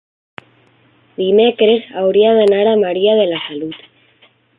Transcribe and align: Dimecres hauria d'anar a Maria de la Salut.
Dimecres 1.19 1.85
hauria 2.03 2.31
d'anar 2.39 2.63
a 2.71 2.75
Maria 2.85 3.13
de 3.21 3.29
la 3.35 3.43
Salut. 3.45 3.77